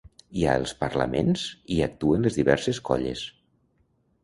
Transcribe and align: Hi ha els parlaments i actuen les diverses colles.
Hi 0.37 0.45
ha 0.45 0.53
els 0.61 0.71
parlaments 0.79 1.43
i 1.77 1.77
actuen 1.89 2.27
les 2.29 2.41
diverses 2.41 2.83
colles. 2.91 3.25